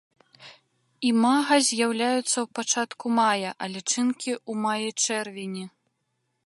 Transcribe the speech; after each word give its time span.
Імага 1.09 1.55
з'яўляюцца 1.67 2.23
ў 2.23 2.45
пачатку 2.59 3.05
мая, 3.19 3.51
а 3.65 3.69
лічынкі 3.75 4.31
ў 4.49 4.53
маі-чэрвені. 4.65 5.65